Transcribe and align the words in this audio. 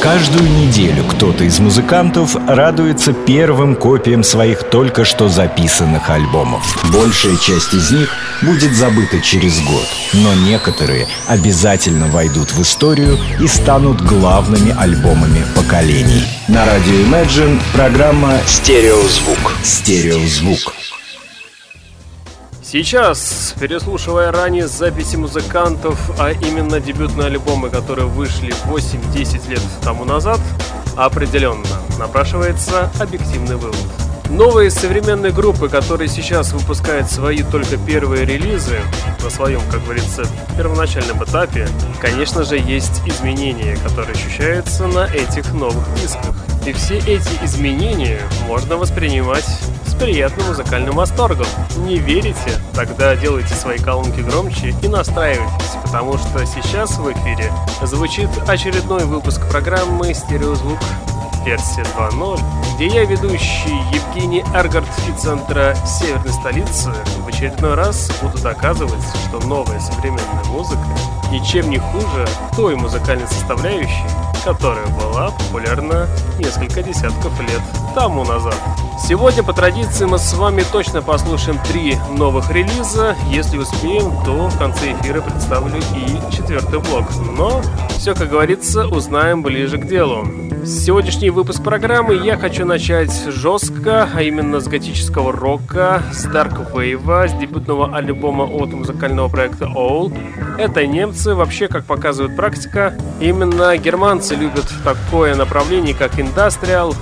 Каждую 0.00 0.48
неделю 0.48 1.04
кто-то 1.04 1.42
из 1.42 1.58
музыкантов 1.58 2.36
радуется 2.46 3.12
первым 3.12 3.74
копиям 3.74 4.22
своих 4.22 4.62
только 4.62 5.04
что 5.04 5.28
записанных 5.28 6.08
альбомов. 6.08 6.78
Большая 6.92 7.36
часть 7.36 7.74
из 7.74 7.90
них 7.90 8.08
будет 8.42 8.74
забыта 8.74 9.20
через 9.20 9.60
год, 9.60 9.86
но 10.12 10.34
некоторые 10.34 11.08
обязательно 11.26 12.06
войдут 12.06 12.52
в 12.52 12.62
историю 12.62 13.18
и 13.40 13.48
станут 13.48 14.00
главными 14.00 14.74
альбомами 14.78 15.44
поколений. 15.56 16.24
На 16.46 16.64
радио 16.64 16.94
Imagine 16.94 17.60
программа 17.72 18.34
«Стереозвук». 18.46 19.56
«Стереозвук». 19.64 20.74
Сейчас, 22.70 23.54
переслушивая 23.58 24.30
ранее 24.30 24.68
записи 24.68 25.16
музыкантов, 25.16 25.98
а 26.20 26.32
именно 26.32 26.80
дебютные 26.80 27.28
альбомы, 27.28 27.70
которые 27.70 28.06
вышли 28.06 28.52
8-10 28.66 29.48
лет 29.48 29.62
тому 29.82 30.04
назад, 30.04 30.38
определенно 30.94 31.64
напрашивается 31.98 32.90
объективный 33.00 33.56
вывод. 33.56 34.07
Новые 34.28 34.70
современные 34.70 35.32
группы, 35.32 35.68
которые 35.68 36.08
сейчас 36.08 36.52
выпускают 36.52 37.10
свои 37.10 37.42
только 37.42 37.78
первые 37.78 38.26
релизы 38.26 38.78
на 39.22 39.30
своем, 39.30 39.60
как 39.70 39.82
говорится, 39.84 40.24
первоначальном 40.56 41.24
этапе, 41.24 41.66
конечно 42.00 42.44
же, 42.44 42.58
есть 42.58 43.02
изменения, 43.06 43.76
которые 43.76 44.12
ощущаются 44.12 44.86
на 44.86 45.06
этих 45.06 45.52
новых 45.54 45.82
дисках. 45.94 46.34
И 46.66 46.72
все 46.72 46.98
эти 46.98 47.42
изменения 47.42 48.20
можно 48.46 48.76
воспринимать 48.76 49.46
приятным 49.98 50.46
музыкальным 50.46 50.94
восторгом. 50.94 51.46
Не 51.78 51.98
верите? 51.98 52.52
Тогда 52.74 53.16
делайте 53.16 53.54
свои 53.54 53.78
колонки 53.78 54.20
громче 54.20 54.74
и 54.82 54.88
настраивайтесь, 54.88 55.76
потому 55.82 56.16
что 56.18 56.46
сейчас 56.46 56.98
в 56.98 57.12
эфире 57.12 57.52
звучит 57.82 58.30
очередной 58.46 59.04
выпуск 59.04 59.40
программы 59.50 60.14
«Стереозвук» 60.14 60.78
версия 61.44 61.82
2.0, 61.82 62.40
где 62.74 62.86
я, 62.86 63.04
ведущий 63.04 63.78
Евгений 63.92 64.44
Эргард 64.54 64.88
центра 65.18 65.74
северной 65.86 66.32
столицы, 66.32 66.92
в 67.24 67.28
очередной 67.28 67.74
раз 67.74 68.10
буду 68.22 68.38
доказывать, 68.38 69.04
что 69.28 69.40
новая 69.46 69.80
современная 69.80 70.44
музыка 70.50 70.86
ничем 71.30 71.70
не 71.70 71.78
хуже 71.78 72.26
той 72.56 72.76
музыкальной 72.76 73.26
составляющей, 73.26 74.06
которая 74.44 74.86
была 74.86 75.30
популярна 75.30 76.08
несколько 76.38 76.82
десятков 76.82 77.38
лет 77.40 77.62
тому 77.94 78.24
назад. 78.24 78.56
Сегодня 79.06 79.42
по 79.42 79.52
традиции 79.52 80.04
мы 80.04 80.18
с 80.18 80.34
вами 80.34 80.64
точно 80.72 81.02
послушаем 81.02 81.58
три 81.68 81.96
новых 82.16 82.50
релиза. 82.50 83.16
Если 83.30 83.56
успеем, 83.56 84.12
то 84.24 84.48
в 84.48 84.58
конце 84.58 84.92
эфира 84.92 85.20
представлю 85.20 85.78
и 85.78 86.34
четвертый 86.34 86.80
блок. 86.80 87.04
Но 87.36 87.62
все, 87.90 88.14
как 88.14 88.28
говорится, 88.28 88.86
узнаем 88.86 89.42
ближе 89.42 89.78
к 89.78 89.86
делу. 89.86 90.26
Сегодняшний 90.66 91.30
выпуск 91.30 91.62
программы 91.62 92.14
я 92.14 92.36
хочу 92.36 92.66
начать 92.66 93.12
жестко, 93.28 94.08
а 94.12 94.22
именно 94.22 94.60
с 94.60 94.66
готического 94.66 95.32
рока, 95.32 96.02
с 96.12 96.26
Wave, 96.26 97.28
с 97.28 97.32
дебютного 97.34 97.96
альбома 97.96 98.44
от 98.44 98.72
музыкального 98.72 99.28
проекта 99.28 99.66
All. 99.66 100.12
Это 100.58 100.86
немцы, 100.86 101.34
вообще, 101.34 101.68
как 101.68 101.84
показывает 101.84 102.36
практика, 102.36 102.94
именно 103.20 103.76
германцы 103.78 104.27
любят 104.34 104.66
такое 104.84 105.34
направление, 105.34 105.94
как 105.94 106.18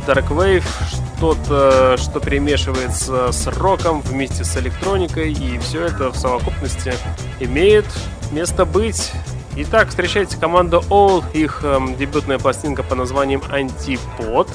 Dark 0.07 0.29
Wave, 0.29 0.65
что-то, 1.17 1.97
что 1.97 2.21
перемешивается 2.21 3.33
с 3.33 3.47
роком 3.47 4.01
вместе 4.03 4.45
с 4.45 4.57
электроникой, 4.57 5.33
и 5.33 5.59
все 5.59 5.87
это 5.87 6.11
в 6.11 6.17
совокупности 6.17 6.95
имеет 7.41 7.87
место 8.33 8.65
быть. 8.65 9.13
Итак, 9.57 9.89
встречайте 9.89 10.37
команду 10.37 10.85
All, 10.91 11.25
их 11.33 11.61
эм, 11.65 11.97
дебютная 11.97 12.39
пластинка 12.39 12.83
по 12.83 12.95
названием 12.95 13.43
Антипод. 13.51 14.49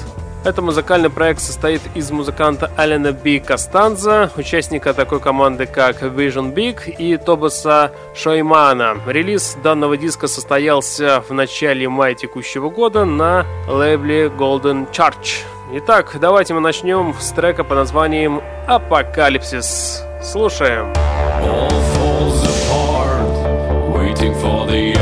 Это 0.44 0.60
музыкальный 0.60 1.08
проект 1.08 1.40
состоит 1.40 1.80
из 1.94 2.10
музыканта 2.10 2.68
Алена 2.76 3.12
Би 3.12 3.38
Кастанза, 3.38 4.28
участника 4.36 4.92
такой 4.92 5.20
команды, 5.20 5.66
как 5.66 6.02
Vision 6.02 6.52
Big 6.52 6.90
и 6.90 7.16
Тобаса 7.16 7.92
Шоймана. 8.16 8.96
Релиз 9.06 9.56
данного 9.62 9.96
диска 9.96 10.26
состоялся 10.26 11.22
в 11.28 11.32
начале 11.32 11.88
мая 11.88 12.14
текущего 12.14 12.70
года 12.70 13.04
на 13.04 13.46
лейбле 13.68 14.26
Golden 14.26 14.90
Church. 14.90 15.44
Итак, 15.74 16.16
давайте 16.20 16.54
мы 16.54 16.60
начнем 16.60 17.14
с 17.20 17.30
трека 17.30 17.62
по 17.62 17.76
названием 17.76 18.42
«Апокалипсис». 18.66 20.02
Слушаем. 20.22 20.92
All 21.44 21.70
falls 21.94 22.42
apart, 22.44 23.94
waiting 23.94 24.34
for 24.34 24.66
the 24.66 24.92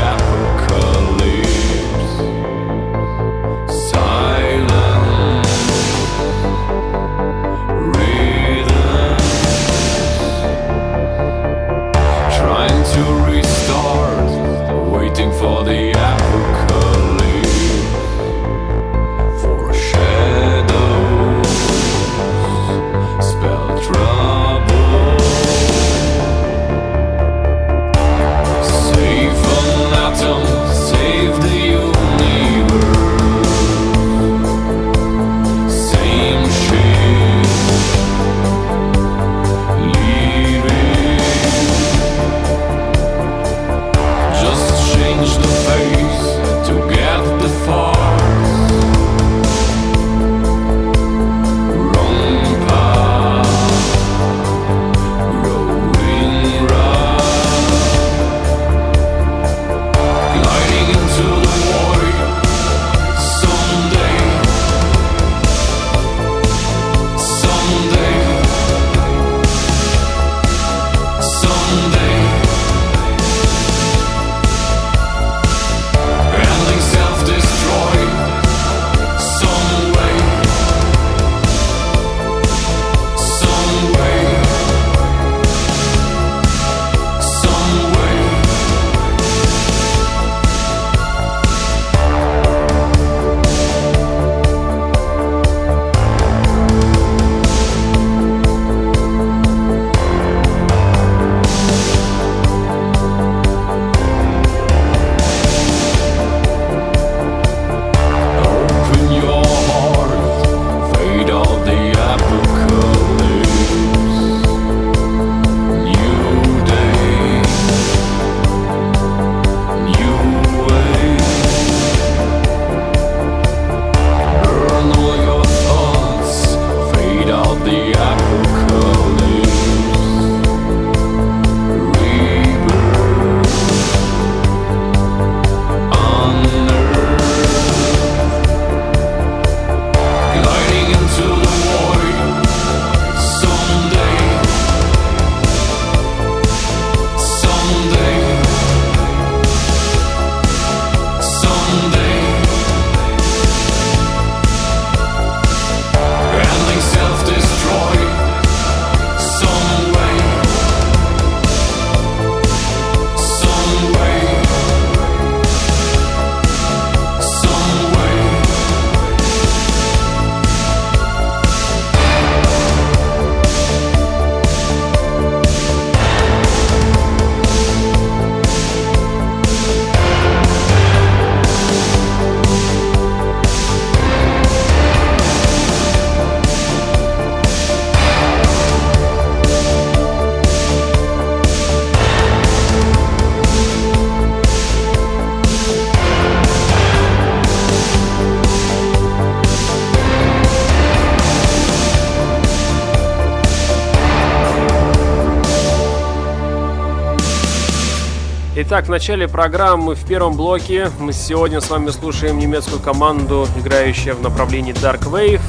Итак, 208.71 208.85
в 208.85 208.89
начале 208.89 209.27
программы 209.27 209.95
в 209.95 210.05
первом 210.05 210.37
блоке 210.37 210.89
мы 210.97 211.11
сегодня 211.11 211.59
с 211.59 211.69
вами 211.69 211.89
слушаем 211.89 212.39
немецкую 212.39 212.79
команду, 212.79 213.45
играющую 213.57 214.15
в 214.15 214.21
направлении 214.21 214.73
Dark 214.73 215.11
Wave, 215.11 215.41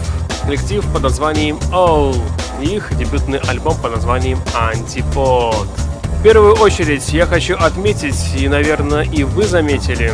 коллектив 0.43 0.85
под 0.93 1.03
названием 1.03 1.57
All, 1.71 2.17
их 2.61 2.93
дебютный 2.99 3.39
альбом 3.39 3.77
под 3.81 3.93
названием 3.93 4.41
Antipod. 4.55 5.69
В 6.19 6.23
первую 6.23 6.55
очередь 6.55 7.13
я 7.13 7.27
хочу 7.27 7.57
отметить, 7.57 8.35
и, 8.37 8.49
наверное, 8.49 9.03
и 9.03 9.25
вы 9.25 9.45
заметили, 9.45 10.13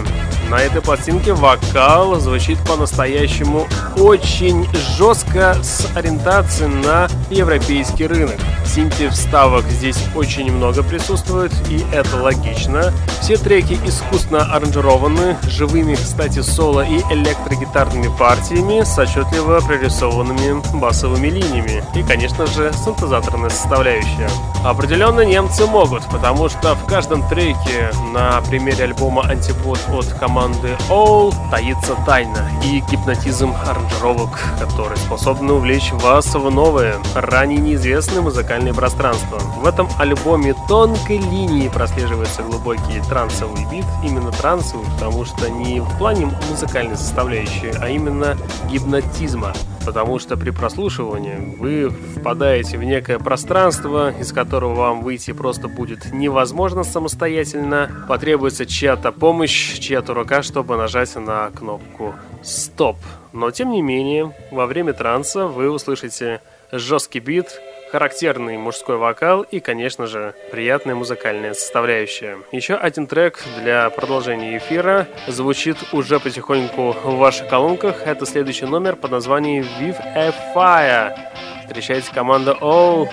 на 0.49 0.57
этой 0.57 0.81
пластинке 0.81 1.35
вокал 1.35 2.19
звучит 2.19 2.59
по-настоящему 2.67 3.67
очень 3.99 4.67
жестко 4.97 5.55
с 5.63 5.87
ориентацией 5.95 6.71
на 6.71 7.09
европейский 7.29 8.07
рынок. 8.07 8.39
Синти 8.65 9.09
вставок 9.09 9.65
здесь 9.67 9.99
очень 10.15 10.51
много 10.51 10.83
присутствует, 10.83 11.53
и 11.69 11.85
это 11.93 12.17
логично. 12.17 12.95
Все 13.21 13.37
треки 13.37 13.79
искусственно 13.85 14.55
аранжированы, 14.55 15.37
живыми, 15.49 15.97
кстати, 15.97 16.41
соло 16.41 16.81
и 16.83 17.01
электрогитарными 17.13 18.11
партиями 18.19 18.85
с 18.85 18.99
отчетливо 18.99 19.61
прорисованными 19.61 20.63
басовыми 20.79 21.29
линиями. 21.29 21.85
И, 21.95 22.03
конечно 22.03 22.47
же, 22.47 22.73
синтезаторная 22.85 23.51
составляющая. 23.51 24.31
Определенно 24.65 25.21
немцы 25.21 25.67
могут, 25.67 25.88
потому 26.11 26.49
что 26.49 26.75
в 26.75 26.87
каждом 26.87 27.27
треке 27.29 27.91
на 28.13 28.41
примере 28.43 28.85
альбома 28.85 29.23
«Антипод» 29.23 29.79
от 29.93 30.07
команды 30.19 30.77
All 30.89 31.35
таится 31.51 31.95
тайна 32.05 32.51
и 32.65 32.81
гипнотизм 32.91 33.55
аранжировок, 33.67 34.39
которые 34.59 34.97
способны 34.99 35.55
увлечь 35.55 35.93
вас 35.93 36.35
в 36.35 36.51
новое, 36.51 36.97
ранее 37.15 37.59
неизвестное 37.59 38.21
музыкальное 38.21 38.75
пространство. 38.75 39.39
В 39.57 39.67
этом 39.67 39.89
альбоме 39.99 40.55
тонкой 40.69 41.19
линии 41.19 41.69
прослеживается 41.69 42.43
глубокий 42.43 43.01
трансовый 43.09 43.65
бит, 43.71 43.87
именно 44.05 44.31
трансовый, 44.33 44.85
потому 44.93 45.25
что 45.25 45.49
не 45.51 45.81
в 45.81 45.99
плане 45.99 46.31
музыкальной 46.51 46.97
составляющей, 46.97 47.73
а 47.81 47.89
именно 47.89 48.37
гипнотизма 48.71 49.55
потому 49.89 50.19
что 50.19 50.37
при 50.37 50.51
прослушивании 50.51 51.57
вы 51.59 51.89
впадаете 51.89 52.77
в 52.77 52.85
некое 52.85 53.19
пространство, 53.19 54.11
из 54.11 54.35
которого 54.35 54.75
вам 54.75 55.03
выйти 55.03 55.33
просто 55.33 55.71
будет 55.79 56.13
невозможно 56.13 56.83
самостоятельно. 56.83 58.05
Потребуется 58.09 58.67
чья-то 58.67 59.13
помощь, 59.13 59.79
чья-то 59.79 60.13
рука, 60.13 60.43
чтобы 60.43 60.77
нажать 60.77 61.15
на 61.15 61.51
кнопку 61.51 62.17
«Стоп». 62.43 62.97
Но 63.33 63.53
тем 63.53 63.71
не 63.71 63.81
менее, 63.81 64.35
во 64.51 64.67
время 64.67 64.93
транса 64.93 65.47
вы 65.47 65.71
услышите 65.71 66.41
жесткий 66.73 67.21
бит, 67.21 67.61
характерный 67.93 68.59
мужской 68.59 68.97
вокал 68.97 69.43
и, 69.43 69.61
конечно 69.61 70.07
же, 70.07 70.35
приятная 70.51 70.97
музыкальная 70.97 71.55
составляющая. 71.55 72.39
Еще 72.51 72.75
один 72.75 73.07
трек 73.07 73.43
для 73.63 73.89
продолжения 73.91 74.59
эфира 74.59 75.07
звучит 75.29 75.77
уже 75.93 76.19
потихоньку 76.19 76.97
в 77.05 77.17
ваших 77.17 77.49
колонках. 77.49 78.03
Это 78.05 78.27
следующий 78.27 78.67
номер 78.67 78.97
под 78.97 79.13
названием 79.13 79.65
With 79.81 80.01
a 80.17 80.35
Fire. 80.55 81.17
Встречайте 81.65 82.13
команда 82.13 82.57
All 82.61 83.09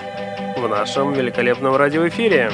в 0.56 0.68
нашем 0.68 1.12
великолепном 1.12 1.76
радиоэфире. 1.76 2.50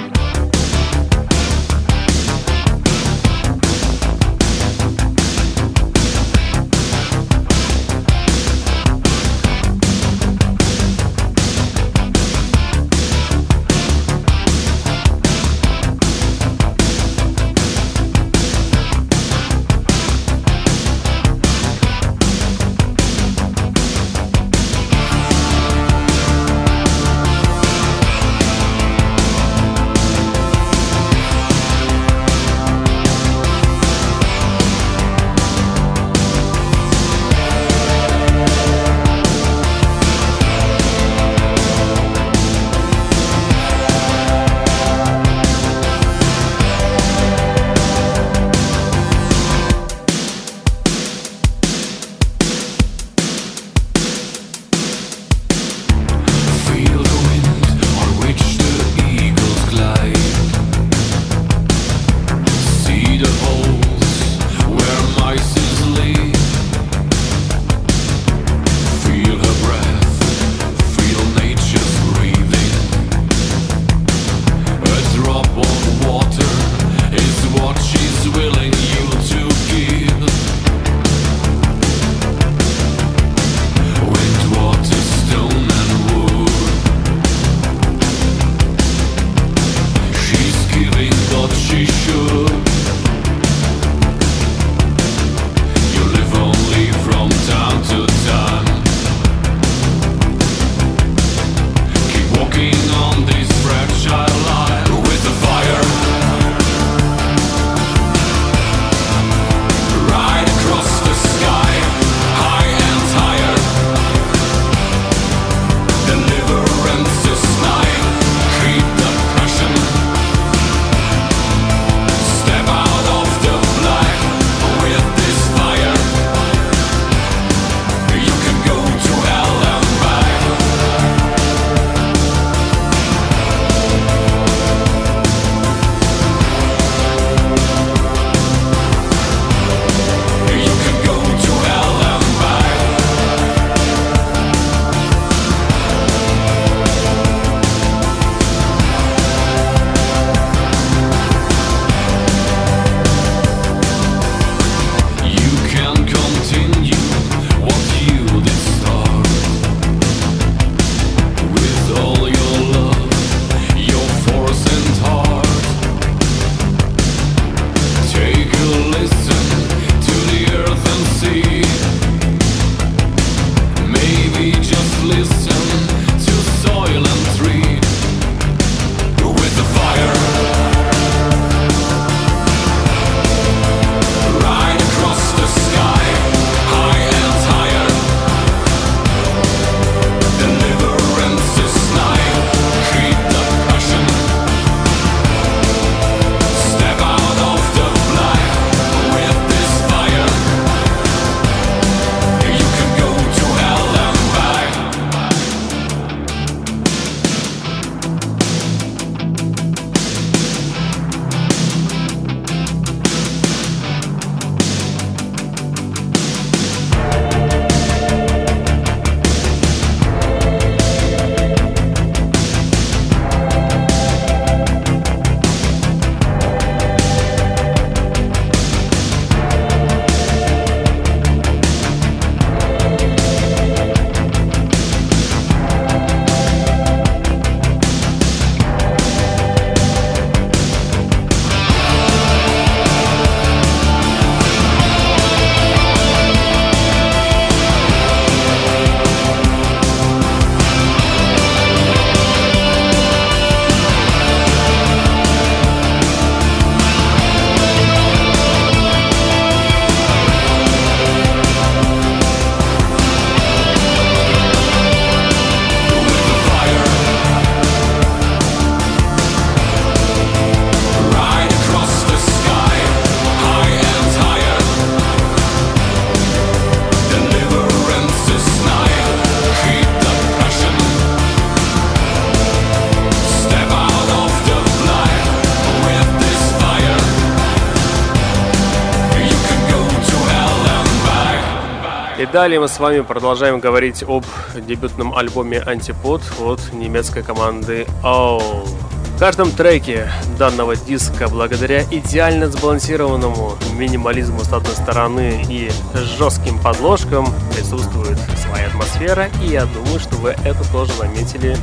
Далее 292.33 292.61
мы 292.61 292.67
с 292.67 292.81
вами 292.81 293.01
продолжаем 293.01 293.61
говорить 293.61 294.03
об 294.03 294.25
дебютном 294.57 295.15
альбоме 295.15 295.59
«Антипод» 295.59 296.23
от 296.41 296.73
немецкой 296.73 297.23
команды 297.23 297.87
All. 298.03 298.67
В 299.15 299.19
каждом 299.19 299.51
треке 299.51 300.11
данного 300.39 300.75
диска, 300.75 301.29
благодаря 301.29 301.83
идеально 301.83 302.49
сбалансированному 302.49 303.59
минимализму 303.75 304.41
с 304.41 304.53
одной 304.53 304.73
стороны 304.73 305.45
и 305.47 305.71
жестким 306.17 306.59
подложкам, 306.59 307.27
присутствует 307.55 308.19
своя 308.39 308.69
атмосфера, 308.69 309.29
и 309.43 309.49
я 309.49 309.67
думаю, 309.67 310.01
что 310.01 310.17
вы 310.17 310.31
это 310.31 310.65
тоже 310.73 310.93
заметили 310.95 311.55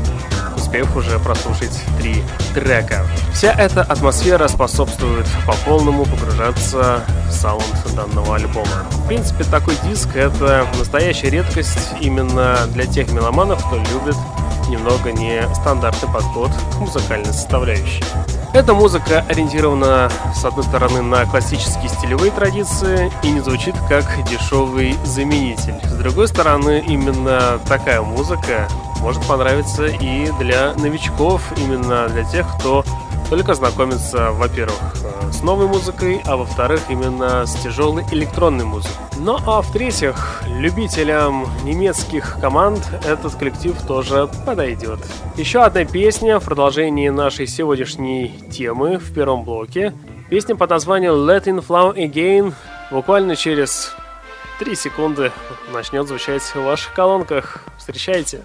успев 0.70 0.96
уже 0.96 1.18
прослушать 1.20 1.84
три 1.98 2.24
трека. 2.54 3.06
Вся 3.34 3.52
эта 3.54 3.82
атмосфера 3.82 4.48
способствует 4.48 5.26
по 5.48 5.54
полному 5.66 6.06
погружаться 6.06 7.04
в 7.28 7.32
саунд 7.32 7.64
данного 7.96 8.36
альбома. 8.36 8.68
В 8.92 9.08
принципе, 9.08 9.44
такой 9.46 9.76
диск— 9.84 10.10
это 10.16 10.68
настоящая 10.78 11.32
редкость 11.32 11.96
именно 12.00 12.58
для 12.68 12.86
тех 12.86 13.12
меломанов, 13.12 13.66
кто 13.66 13.78
любит 13.78 14.16
немного 14.70 15.12
нестандартный 15.12 16.14
подход 16.14 16.52
к 16.74 16.80
музыкальной 16.80 17.34
составляющей. 17.34 18.04
Эта 18.54 18.76
музыка 18.76 19.26
ориентирована, 19.28 20.12
с 20.36 20.46
одной 20.46 20.64
стороны, 20.64 21.02
на 21.02 21.26
классические 21.26 21.90
стилевые 21.90 22.32
традиции 22.32 23.12
и 23.24 23.32
не 23.32 23.40
звучит 23.40 23.76
как 23.88 24.06
дешевый 24.30 24.96
заменитель. 25.04 25.80
С 25.84 25.94
другой 25.94 26.28
стороны, 26.28 26.84
именно 26.88 27.60
такая 27.68 28.02
музыка 28.02 28.68
может 29.00 29.26
понравиться 29.28 29.86
и 29.86 30.32
для 30.40 30.74
новичков, 30.76 31.42
именно 31.58 32.08
для 32.10 32.24
тех, 32.24 32.48
кто 32.58 32.84
только 33.30 33.54
знакомится, 33.54 34.32
во-первых, 34.32 34.96
э, 35.04 35.32
с 35.32 35.44
новой 35.44 35.68
музыкой, 35.68 36.22
а 36.26 36.36
во-вторых, 36.36 36.82
именно 36.90 37.46
с 37.46 37.54
тяжелой 37.56 38.04
электронной 38.12 38.66
музыкой. 38.66 38.98
Ну 39.20 39.38
а 39.46 39.62
в-третьих, 39.62 40.42
любителям 40.48 41.48
немецких 41.64 42.38
команд 42.42 42.82
этот 43.06 43.36
коллектив 43.36 43.76
тоже 43.88 44.30
подойдет. 44.46 45.00
Еще 45.38 45.62
одна 45.62 45.86
песня 45.86 46.40
в 46.40 46.46
продолжении 46.46 47.10
нашей 47.10 47.46
сегодняшней 47.46 48.30
темы 48.52 48.98
в 48.98 49.14
первом 49.14 49.44
блоке. 49.44 49.94
Песня 50.30 50.56
под 50.56 50.72
названием 50.72 51.14
Let 51.14 51.46
In 51.46 51.66
Flow 51.66 51.96
Again 51.96 52.54
буквально 52.92 53.36
через 53.36 53.94
3 54.60 54.76
секунды 54.76 55.32
начнет 55.72 56.08
звучать 56.08 56.42
в 56.42 56.64
ваших 56.64 56.94
колонках. 56.94 57.66
Встречайте! 57.78 58.42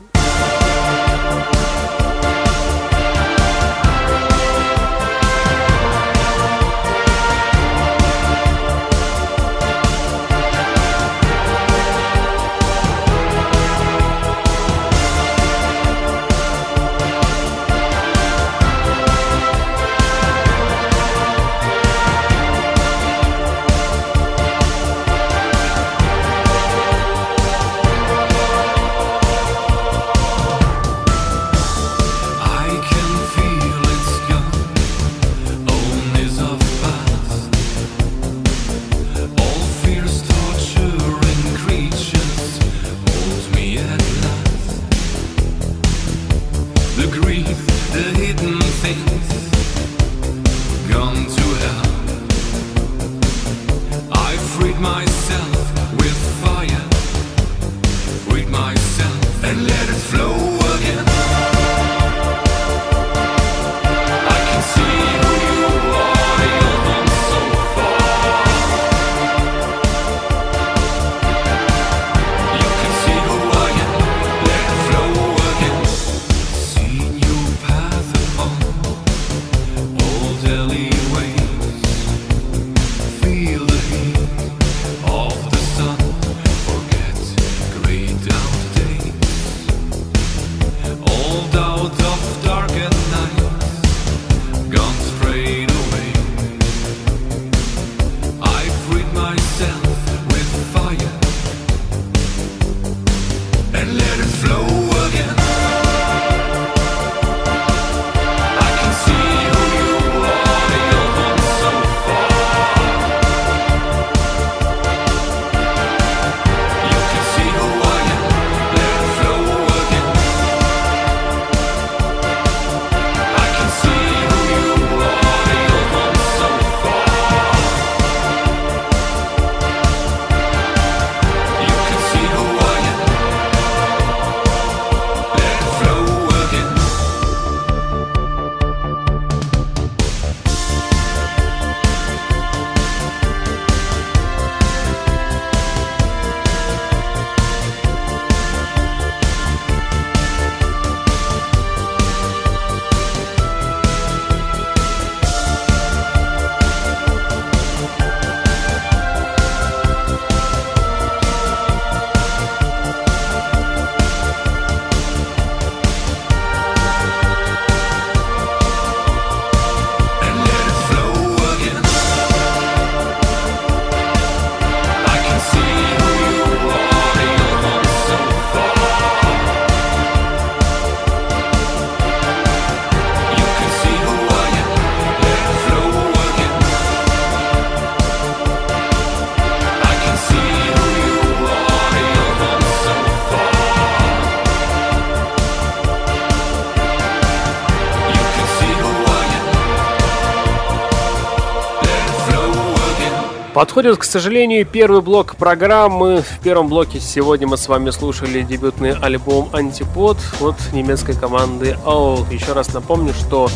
Подходит, 203.65 203.97
к 203.97 204.05
сожалению, 204.05 204.67
первый 204.67 205.01
блок 205.01 205.37
программы. 205.37 206.21
В 206.21 206.41
первом 206.41 206.69
блоке 206.69 207.01
сегодня 207.01 207.47
мы 207.47 207.57
с 207.57 207.67
вами 207.67 207.89
слушали 207.89 208.43
дебютный 208.43 208.93
альбом 208.93 209.49
«Антипод» 209.55 210.19
от 210.43 210.57
немецкой 210.75 211.15
команды 211.15 211.75
Owl. 211.87 212.31
Еще 212.31 212.53
раз 212.53 212.75
напомню, 212.75 213.15
что 213.15 213.49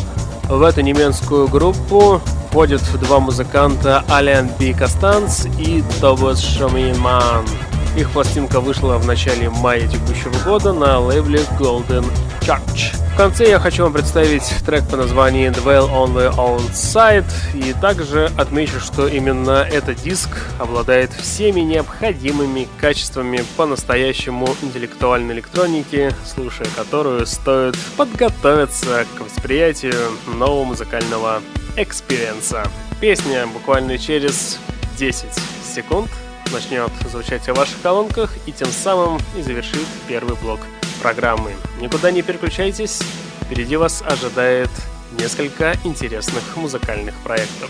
в 0.45 0.63
эту 0.63 0.81
немецкую 0.81 1.47
группу 1.47 2.19
входят 2.49 2.81
два 2.99 3.19
музыканта 3.19 4.03
Ален 4.09 4.49
Би 4.57 4.73
Костанц 4.73 5.45
и 5.59 5.83
Тобас 6.01 6.41
Шаминман. 6.41 7.45
Их 7.97 8.11
пластинка 8.11 8.59
вышла 8.59 8.97
в 8.97 9.05
начале 9.05 9.49
мая 9.49 9.87
текущего 9.87 10.33
года 10.43 10.73
на 10.73 10.99
лейбле 10.99 11.41
Golden 11.59 12.05
Church. 12.41 12.95
В 13.13 13.17
конце 13.17 13.49
я 13.49 13.59
хочу 13.59 13.83
вам 13.83 13.91
представить 13.91 14.43
трек 14.65 14.87
по 14.87 14.95
названию 14.95 15.51
Dwell 15.51 15.89
on 15.89 16.13
the 16.13 16.33
Own 16.37 16.71
Side 16.71 17.25
и 17.53 17.73
также 17.73 18.31
отмечу, 18.37 18.79
что 18.79 19.07
именно 19.07 19.67
этот 19.69 20.01
диск 20.01 20.29
обладает 20.57 21.11
всеми 21.11 21.59
необходимыми 21.59 22.69
качествами 22.79 23.43
по-настоящему 23.57 24.47
интеллектуальной 24.61 25.33
электроники, 25.35 26.13
слушая 26.25 26.67
которую 26.75 27.25
стоит 27.25 27.75
подготовиться 27.97 29.05
к 29.17 29.21
восприятию 29.21 30.11
нового 30.37 30.63
музыкального 30.63 31.41
experience 31.75 32.48
а. 32.48 32.63
Песня 33.01 33.47
буквально 33.47 33.97
через 33.97 34.59
10 34.97 35.25
секунд 35.75 36.09
начнет 36.51 36.91
звучать 37.09 37.43
в 37.43 37.53
ваших 37.53 37.81
колонках 37.81 38.33
и 38.45 38.51
тем 38.51 38.69
самым 38.69 39.19
и 39.37 39.41
завершит 39.41 39.85
первый 40.07 40.35
блок 40.35 40.59
программы. 41.01 41.51
Никуда 41.79 42.11
не 42.11 42.21
переключайтесь, 42.21 43.01
впереди 43.43 43.75
вас 43.77 44.03
ожидает 44.05 44.69
несколько 45.19 45.73
интересных 45.83 46.43
музыкальных 46.55 47.15
проектов. 47.23 47.69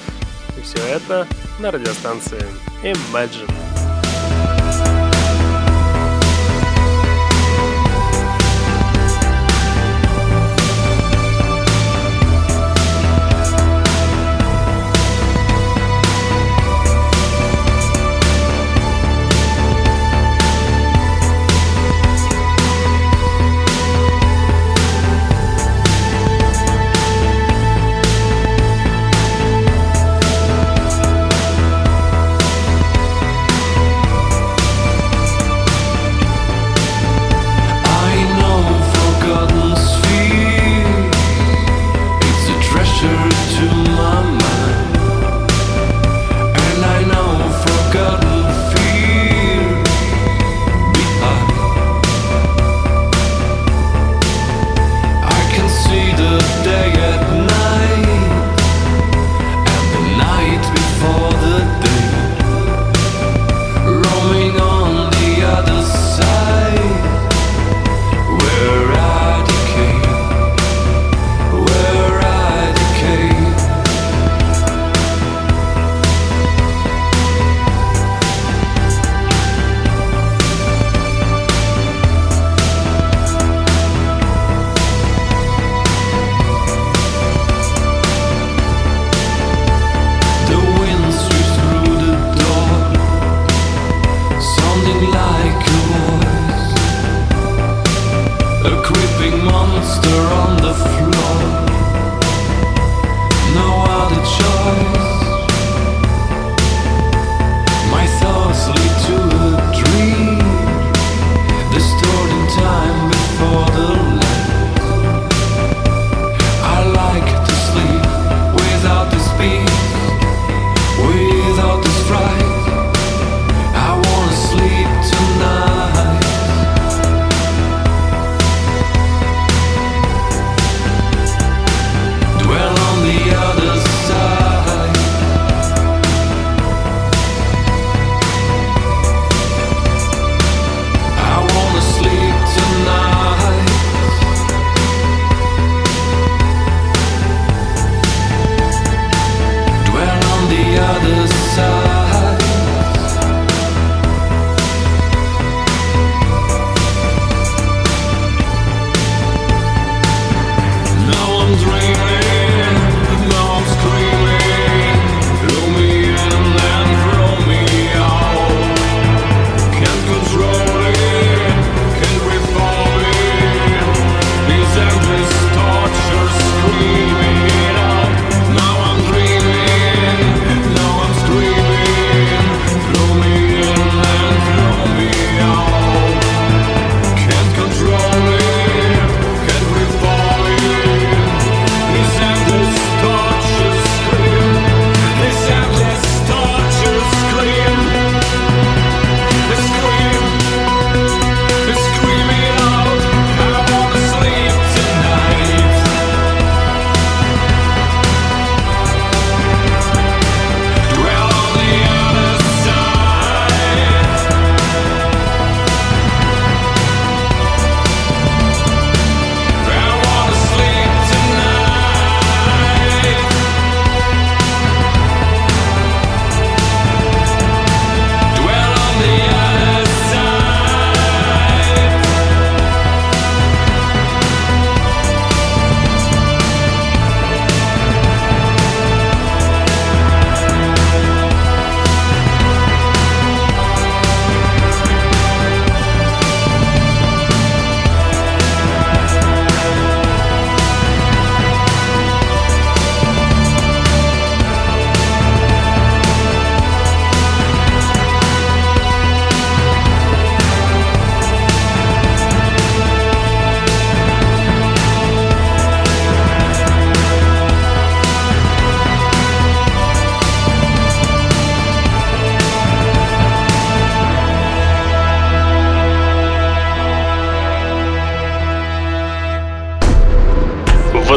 И 0.57 0.61
все 0.61 0.79
это 0.79 1.27
на 1.59 1.71
радиостанции 1.71 2.43
Imagine. 2.83 3.88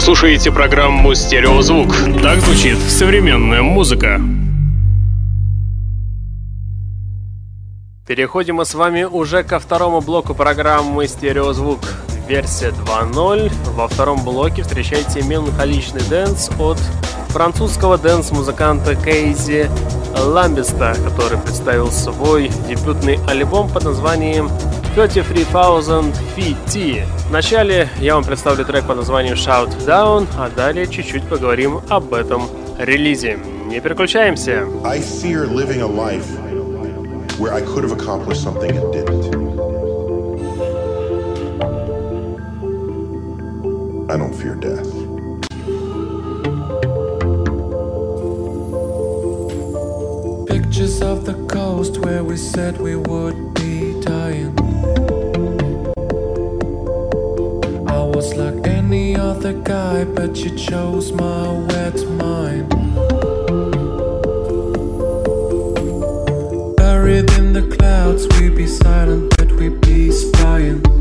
Слушаете 0.02 0.50
программу 0.50 1.14
«Стереозвук». 1.14 1.94
Так 2.22 2.40
звучит 2.40 2.76
современная 2.76 3.62
музыка. 3.62 4.20
Переходим 8.04 8.56
мы 8.56 8.64
с 8.64 8.74
вами 8.74 9.04
уже 9.04 9.44
ко 9.44 9.60
второму 9.60 10.00
блоку 10.00 10.34
программы 10.34 11.06
«Стереозвук». 11.06 11.78
Версия 12.26 12.70
2.0. 12.70 13.52
Во 13.74 13.86
втором 13.86 14.24
блоке 14.24 14.62
встречайте 14.62 15.22
меланхоличный 15.22 16.02
dance 16.10 16.50
от 16.58 16.78
французского 17.28 17.96
dance-музыканта 17.96 18.96
Kazy 18.96 19.70
Lambist 20.18 20.79
а, 20.79 20.96
который 21.04 21.38
представил 21.38 21.92
свой 21.92 22.50
дебютный 22.68 23.20
альбом 23.28 23.70
под 23.70 23.84
названием 23.84 24.50
33000 24.94 26.12
Feet. 26.36 27.04
Вначале 27.30 27.88
я 27.98 28.14
вам 28.14 28.24
представлю 28.24 28.64
трек 28.66 28.84
под 28.84 28.96
названием 28.98 29.36
Shout 29.36 29.70
Down, 29.86 30.26
а 30.36 30.50
далее 30.50 30.86
чуть-чуть 30.86 31.22
поговорим 31.24 31.80
об 31.88 32.12
этом 32.12 32.42
релизе. 32.78 33.38
Не 33.66 33.80
переключаемся. 33.80 34.66
I 34.84 34.98
fear 35.00 35.46
living 35.46 35.80
a 35.80 35.86
life 35.86 36.26
where 37.38 37.54
I 37.54 37.62
could 37.62 37.84
have 37.84 37.92
accomplished 37.92 38.42
something 38.42 38.70
and 38.70 38.92
didn't. 38.92 39.32
I 44.10 44.16
don't 44.18 44.34
fear 44.34 44.56
death. 44.56 44.86
Pictures 50.48 51.00
of 51.00 51.24
the 51.24 51.34
coast 51.48 51.96
where 52.04 52.22
we 52.22 52.36
said 52.36 52.78
we 52.78 52.96
would 52.96 53.54
be 53.54 53.98
dying. 54.02 54.71
Was 58.22 58.36
like 58.36 58.66
any 58.68 59.16
other 59.16 59.52
guy, 59.52 60.04
but 60.04 60.36
you 60.36 60.56
chose 60.56 61.10
my 61.12 61.50
wet 61.66 61.98
mind. 62.10 62.68
Buried 66.76 67.28
in 67.38 67.52
the 67.52 67.66
clouds, 67.76 68.28
we 68.38 68.48
be 68.48 68.66
silent, 68.66 69.34
but 69.36 69.50
we 69.52 69.70
be 69.70 70.12
spying. 70.12 70.91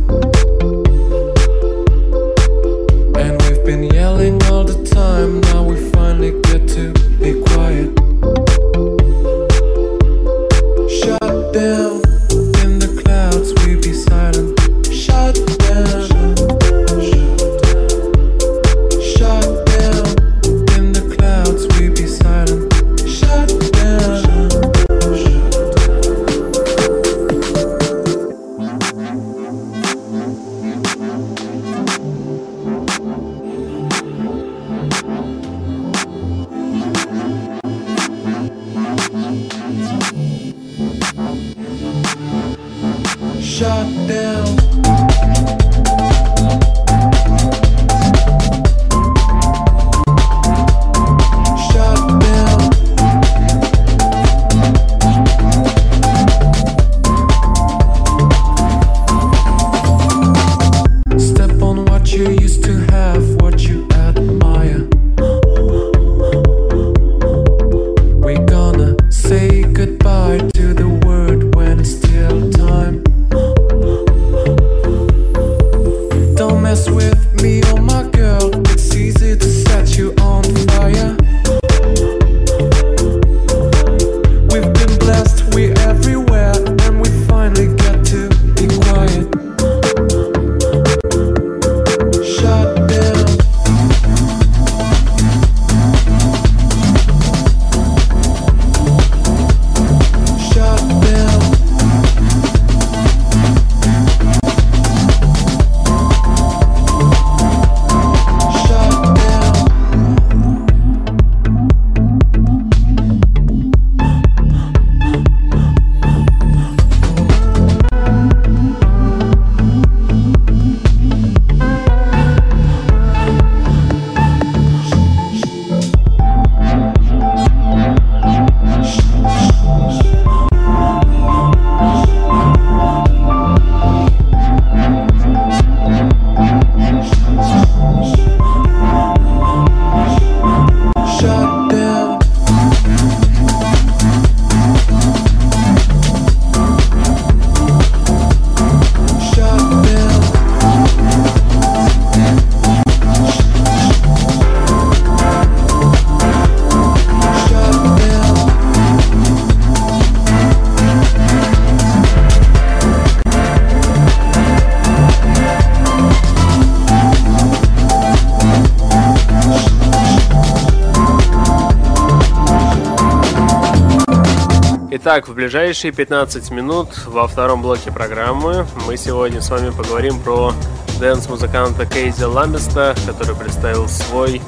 Итак, 175.14 175.28
в 175.28 175.34
ближайшие 175.34 175.92
15 175.92 176.52
минут 176.52 176.88
во 177.06 177.28
втором 177.28 177.62
блоке 177.62 177.92
программы 177.92 178.66
мы 178.88 178.96
сегодня 178.96 179.42
с 179.42 179.50
вами 179.50 179.70
поговорим 179.70 180.18
про 180.18 180.54
dance-музыканта 181.02 181.86
Kazy 181.86 182.24
Lambist 182.24 182.80
а, 182.80 182.96
который 183.06 183.36
представил 183.36 183.90
свой 183.90 184.42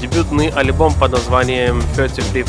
дебютный 0.00 0.48
альбом 0.48 0.92
под 0.94 1.12
названием 1.12 1.80
33000 1.94 2.42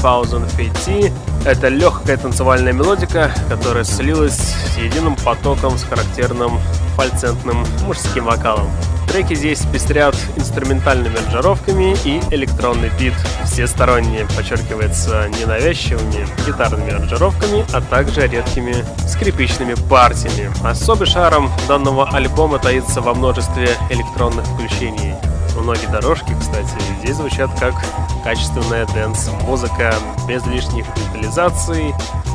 Feet. 0.57 1.13
Это 1.45 1.67
легкая 1.67 2.17
танцевальная 2.17 2.73
мелодика, 2.73 3.31
которая 3.49 3.83
слилась 3.83 4.33
с 4.33 4.77
единым 4.79 5.15
потоком 5.23 5.77
с 5.77 5.83
характерным 5.83 6.57
фальцетным 6.95 7.63
мужским 7.85 8.25
вокалом. 8.25 8.67
Треки 9.09 9.35
здесь 9.35 9.61
пестрят 9.71 10.15
инструментальными 10.37 11.17
аранжировками 11.17 11.95
и 12.03 12.19
электронный 12.33 12.89
бит. 12.99 13.13
Всесторонне 13.51 14.25
подчеркивается 14.37 15.27
ненавязчивыми 15.29 16.25
гитарными 16.45 16.91
аранжировками, 16.91 17.65
а 17.73 17.81
также 17.81 18.27
редкими 18.27 18.85
скрипичными 19.07 19.75
партиями. 19.89 20.51
Особый 20.63 21.07
шарм 21.07 21.51
данного 21.67 22.07
альбома 22.09 22.59
таится 22.59 23.01
во 23.01 23.13
множестве 23.13 23.69
электронных 23.89 24.45
включений. 24.45 25.13
многие 25.59 25.87
дорожки, 25.87 26.33
кстати, 26.39 26.69
здесь 27.01 27.17
звучат 27.17 27.49
как 27.59 27.73
качественная 28.23 28.85
dance-музыка, 28.87 29.93
без 30.27 30.45
лишних 30.45 30.85
детализаций, 30.95 31.93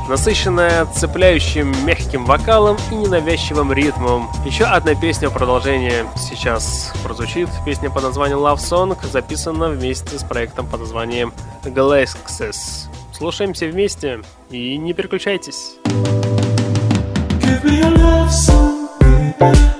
насыщенная 0.09 0.87
цепляющим 0.87 1.73
мягким 1.87 2.25
вокалом 2.25 2.77
и 2.91 2.95
ненавязчивым 2.95 3.73
ритмом. 3.73 4.29
Еще 4.45 4.65
одна 4.65 4.95
песня 4.95 5.29
в 5.29 5.33
продолжение 5.33 6.07
сейчас 6.17 6.93
прозвучит. 7.03 7.49
Песня 7.65 7.91
под 7.91 8.05
названием 8.05 8.39
Love 8.39 8.57
Song 8.57 8.97
записана 9.07 9.69
вместе 9.69 10.19
с 10.19 10.23
проектом 10.25 10.67
под 10.67 10.81
названием 10.81 11.33
Galaxis. 11.65 12.89
Слушаемся 13.13 13.67
вместе 13.67 14.21
и 14.51 14.77
не 14.77 14.93
переключайтесь. 14.93 15.77
Give 17.41 17.63
me 17.65 17.81
a 17.81 17.91
love 17.91 18.29
song, 18.31 18.89
baby. 19.01 19.74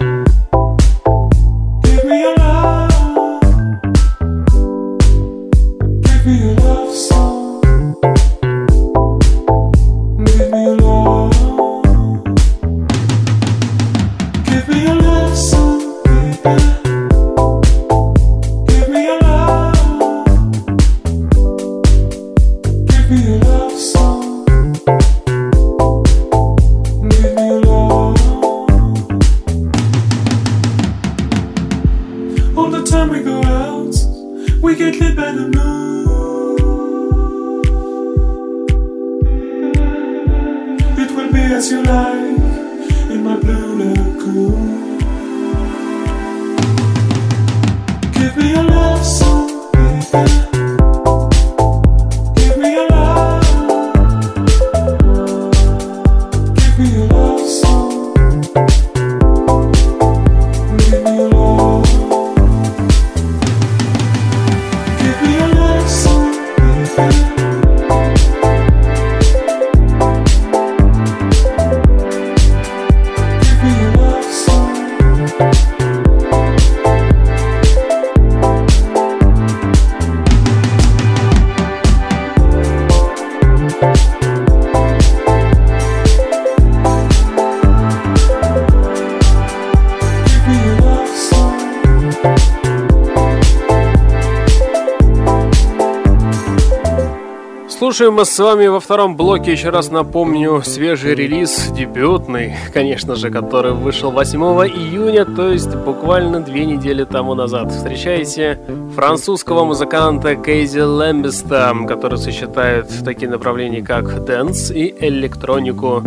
Слушаем 97.95 98.15
мы 98.15 98.25
с 98.25 98.37
вами 98.41 98.67
во 98.67 98.81
втором 98.81 99.17
блоке, 99.17 99.53
еще 99.53 99.69
раз 99.69 99.89
напомню, 99.89 100.63
свежий 100.65 101.15
релиз, 101.15 101.69
дебютный, 101.71 102.57
конечно 102.73 103.15
же, 103.15 103.31
который 103.31 103.73
вышел 103.73 104.11
8 104.11 104.41
июня, 104.67 105.25
то 105.25 105.53
есть 105.53 105.73
буквально 105.77 106.41
две 106.41 106.67
недели 106.67 107.05
тому 107.05 107.35
назад. 107.37 107.71
Встречайте 107.71 108.59
французского 108.97 109.65
музыканта 109.65 110.35
Kazy 110.35 110.81
Lambist 110.81 111.52
а, 111.52 111.73
который 111.87 112.19
сочетает 112.19 112.89
такие 113.05 113.31
направления, 113.31 113.81
как 113.81 114.25
dance 114.25 114.73
и 114.73 114.93
электронику. 114.99 116.03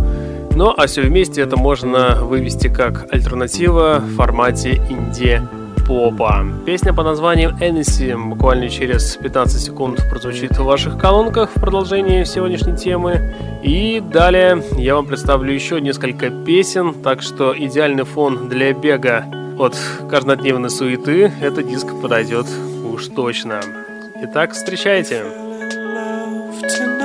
Ну 0.57 0.73
а 0.75 0.87
все 0.87 1.03
вместе 1.03 1.41
это 1.41 1.55
можно 1.55 2.17
вывести 2.21 2.67
как 2.67 3.07
альтернатива 3.13 4.03
в 4.05 4.15
формате 4.17 4.81
инди 4.89 5.41
попа. 5.87 6.45
Песня 6.65 6.93
под 6.93 7.03
названием 7.03 7.51
Annecy 7.61 8.15
буквально 8.15 8.69
через 8.69 9.15
15 9.15 9.61
секунд 9.61 10.05
прозвучит 10.09 10.57
в 10.57 10.63
ваших 10.63 10.97
колонках 10.97 11.51
в 11.55 11.59
продолжении 11.59 12.23
сегодняшней 12.25 12.75
темы. 12.75 13.33
И 13.63 14.01
далее 14.01 14.61
я 14.77 14.95
вам 14.95 15.05
представлю 15.05 15.53
еще 15.53 15.79
несколько 15.79 16.29
песен, 16.29 16.93
так 16.93 17.21
что 17.21 17.57
идеальный 17.57 18.03
фон 18.03 18.49
для 18.49 18.73
бега 18.73 19.25
от 19.57 19.75
каждодневной 20.09 20.69
суеты 20.69 21.31
этот 21.41 21.67
диск 21.67 21.87
подойдет 22.01 22.47
уж 22.83 23.07
точно. 23.07 23.61
Итак, 24.21 24.51
встречайте. 24.51 25.23
This 26.61 26.96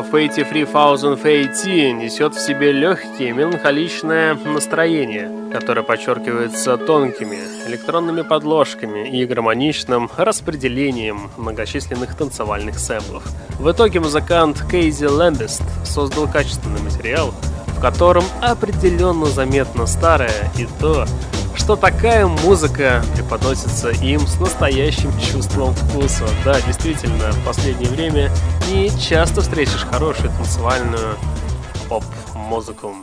Fate 0.00 0.44
3000 0.44 1.22
Fate 1.22 1.92
несет 1.92 2.34
в 2.34 2.40
себе 2.40 2.72
легкие 2.72 3.32
меланхоличное 3.32 4.34
настроение, 4.34 5.30
которое 5.52 5.82
подчеркивается 5.82 6.76
тонкими 6.76 7.38
электронными 7.66 8.22
подложками 8.22 9.08
и 9.08 9.24
гармоничным 9.24 10.10
распределением 10.16 11.30
многочисленных 11.36 12.14
танцевальных 12.16 12.78
сэмплов. 12.78 13.24
В 13.58 13.70
итоге 13.70 14.00
музыкант 14.00 14.62
Кейзи 14.70 15.06
Лэмбест 15.06 15.62
создал 15.84 16.28
качественный 16.28 16.82
материал, 16.82 17.32
в 17.68 17.80
котором 17.80 18.24
определенно 18.42 19.26
заметно 19.26 19.86
старое 19.86 20.50
и 20.58 20.66
то, 20.80 21.06
что 21.56 21.76
такая 21.76 22.26
музыка 22.26 23.02
преподносится 23.14 23.90
им 23.90 24.20
с 24.20 24.38
настоящим 24.38 25.10
чувством 25.18 25.74
вкуса. 25.74 26.24
Да, 26.44 26.60
действительно, 26.60 27.32
в 27.32 27.44
последнее 27.44 27.90
время 27.90 28.30
не 28.70 28.90
часто 28.98 29.40
встретишь 29.40 29.84
хорошую 29.90 30.30
танцевальную 30.30 31.16
поп-музыку. 31.88 32.94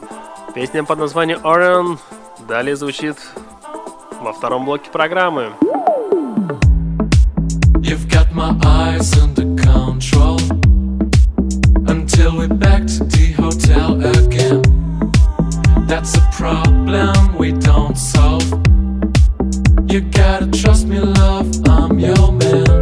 Песня 0.53 0.83
под 0.83 0.99
названием 0.99 1.39
Orion 1.39 1.97
далее 2.47 2.75
звучит 2.75 3.17
во 4.21 4.33
втором 4.33 4.65
блоке 4.65 4.89
программы. 4.91 5.53
You've 7.81 8.07
got 8.07 8.33
my 8.33 8.57
eyes 8.63 9.13
under 9.17 9.43
control 9.61 10.39
Until 11.87 12.37
we're 12.37 12.47
back 12.47 12.87
to 12.87 13.03
That's 15.93 16.17
a 16.17 16.27
problem 16.31 17.37
we 17.37 17.51
don't 17.51 17.95
solve. 17.95 18.49
You 19.91 20.01
gotta 20.01 20.49
trust 20.51 20.87
me, 20.87 20.99
love, 20.99 21.51
I'm 21.67 21.99
your 21.99 22.31
man. 22.31 22.72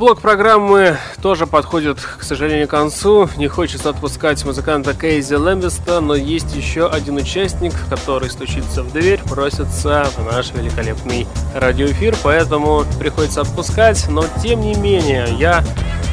Блок 0.00 0.19
программы 0.30 0.96
тоже 1.22 1.44
подходит, 1.44 1.98
к 1.98 2.22
сожалению, 2.22 2.68
к 2.68 2.70
концу. 2.70 3.28
Не 3.36 3.48
хочется 3.48 3.90
отпускать 3.90 4.44
музыканта 4.44 4.94
Кейзи 4.94 5.34
Лэмбеста, 5.34 6.00
но 6.00 6.14
есть 6.14 6.54
еще 6.54 6.88
один 6.88 7.16
участник, 7.16 7.72
который 7.88 8.30
стучится 8.30 8.84
в 8.84 8.92
дверь, 8.92 9.18
просится 9.28 10.08
в 10.16 10.32
наш 10.32 10.52
великолепный 10.52 11.26
радиоэфир, 11.52 12.14
поэтому 12.22 12.84
приходится 13.00 13.40
отпускать. 13.40 14.08
Но 14.08 14.24
тем 14.40 14.60
не 14.60 14.76
менее, 14.76 15.26
я 15.36 15.64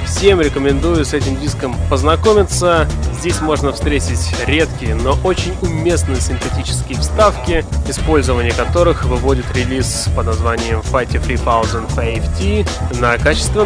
всем 0.07 0.41
рекомендую 0.41 1.05
с 1.05 1.13
этим 1.13 1.39
диском 1.39 1.75
познакомиться. 1.89 2.87
Здесь 3.19 3.41
можно 3.41 3.71
встретить 3.71 4.33
редкие, 4.45 4.95
но 4.95 5.17
очень 5.23 5.53
уместные 5.61 6.21
синтетические 6.21 6.97
вставки, 6.99 7.65
использование 7.87 8.53
которых 8.53 9.05
выводит 9.05 9.45
релиз 9.55 10.07
под 10.15 10.27
названием 10.27 10.79
Fighty 10.79 11.19
3000 11.19 11.87
FT 11.97 12.67
на 12.99 13.17
качественно 13.17 13.65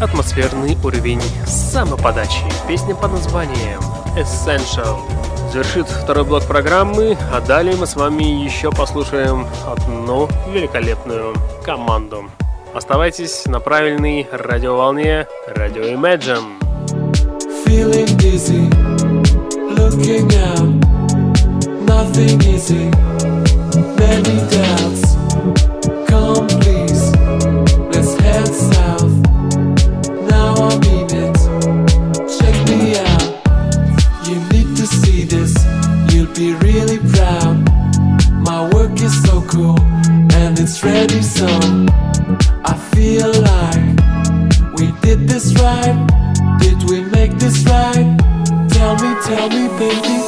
атмосферный 0.00 0.76
уровень 0.82 1.20
самоподачи. 1.46 2.44
Песня 2.66 2.94
под 2.94 3.12
названием 3.12 3.80
Essential 4.16 4.98
завершит 5.52 5.88
второй 5.88 6.24
блок 6.24 6.44
программы, 6.44 7.16
а 7.32 7.40
далее 7.40 7.76
мы 7.76 7.86
с 7.86 7.94
вами 7.94 8.24
еще 8.24 8.72
послушаем 8.72 9.46
одну 9.66 10.28
великолепную 10.48 11.34
команду. 11.64 12.24
Оставайтесь 12.74 13.46
на 13.46 13.60
правильной 13.60 14.26
радиоволне 14.32 15.26
Радио 15.46 15.82
Imagine. 15.84 16.58
Looking 19.76 20.28
out, 20.34 20.64
nothing 21.86 22.40
easy, 22.42 22.90
many 23.96 24.40
doubts. 24.50 25.03
it's 40.64 40.82
ready, 40.82 41.20
so 41.20 41.46
I 42.64 42.74
feel 42.94 43.30
like 43.52 43.84
we 44.78 44.92
did 45.02 45.28
this 45.28 45.54
right. 45.60 45.94
Did 46.58 46.88
we 46.88 47.04
make 47.04 47.32
this 47.32 47.62
right? 47.66 48.16
Tell 48.70 48.94
me, 48.94 49.14
tell 49.26 49.50
me, 49.50 49.68
baby. 49.78 50.18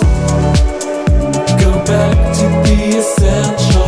Go 1.63 1.73
back 1.87 2.37
to 2.37 2.47
the 2.65 2.99
essential. 2.99 3.86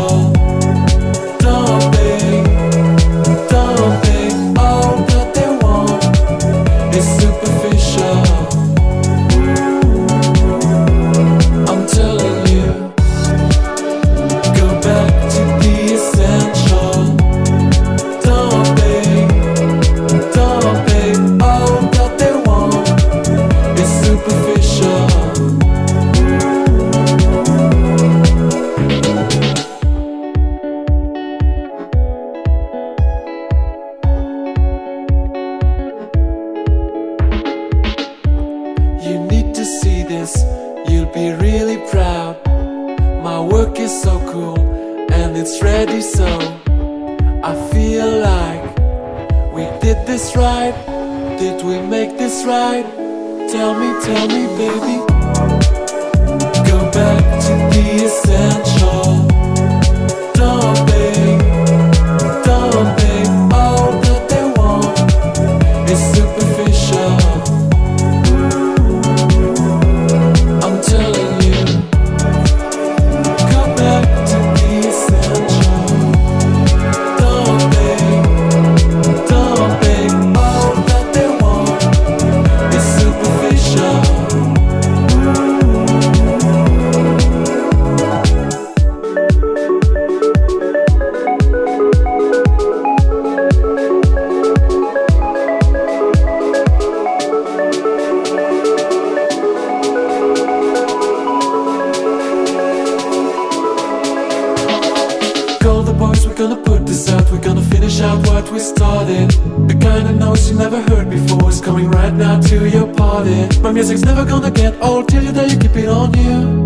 The 105.88 105.98
boys, 105.98 106.26
we're 106.26 106.34
gonna 106.34 106.56
put 106.56 106.86
this 106.86 107.08
out. 107.08 107.30
We're 107.30 107.40
gonna 107.40 107.62
finish 107.62 108.00
out 108.00 108.18
what 108.26 108.50
we 108.52 108.58
started. 108.58 109.30
The 109.70 109.76
kind 109.80 110.06
of 110.08 110.16
noise 110.16 110.50
you 110.50 110.56
never 110.56 110.80
heard 110.82 111.08
before 111.08 111.48
is 111.48 111.60
coming 111.60 111.90
right 111.90 112.12
now 112.12 112.40
to 112.40 112.68
your 112.68 112.88
party. 112.94 113.38
My 113.60 113.72
music's 113.72 114.02
never 114.02 114.24
gonna 114.24 114.50
get 114.50 114.72
old 114.82 115.08
till 115.08 115.22
you 115.22 115.32
die, 115.32 115.46
you 115.52 115.58
keep 115.58 115.76
it 115.76 115.88
on 115.88 116.08
you. 116.24 116.64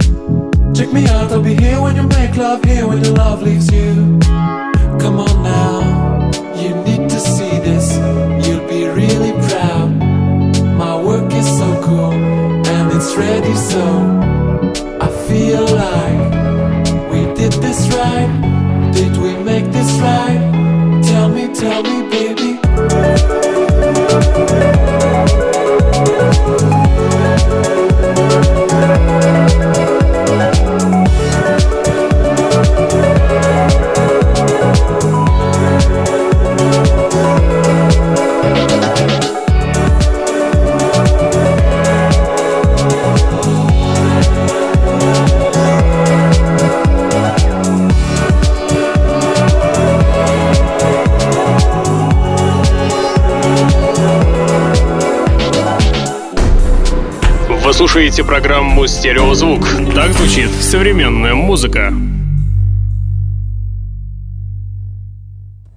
Check 0.74 0.92
me 0.92 1.06
out, 1.06 1.30
I'll 1.32 1.42
be 1.42 1.54
here 1.54 1.80
when 1.80 1.94
you 1.96 2.06
make 2.18 2.36
love, 2.36 2.64
here 2.64 2.86
when 2.88 3.04
your 3.04 3.14
love 3.14 3.42
leaves 3.42 3.70
you. 3.70 4.18
Come 5.02 5.16
on 5.26 5.36
now, 5.42 6.30
you 6.60 6.70
need 6.86 7.08
to 7.14 7.20
see 7.20 7.54
this. 7.68 7.86
You'll 8.44 8.66
be 8.68 8.86
really 9.00 9.32
proud. 9.48 9.90
My 10.82 10.94
work 11.00 11.32
is 11.32 11.48
so 11.60 11.68
cool, 11.86 12.12
and 12.74 12.84
it's 12.96 13.14
ready 13.14 13.54
so. 13.70 13.86
I 15.06 15.08
feel 15.28 15.64
like 15.84 16.22
we 17.12 17.20
did 17.40 17.52
this 17.64 17.80
right. 17.94 18.61
Did 19.02 19.16
we 19.16 19.34
make 19.34 19.64
this 19.72 19.90
right? 19.98 21.02
Tell 21.02 21.28
me, 21.28 21.52
tell 21.52 21.82
me, 21.82 22.08
baby. 22.08 22.41
Слушаете 57.92 58.24
программу 58.24 58.86
«Стереозвук». 58.86 59.68
Так 59.94 60.12
звучит 60.12 60.50
современная 60.62 61.34
музыка. 61.34 61.92